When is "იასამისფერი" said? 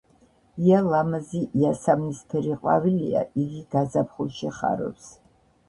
1.65-2.57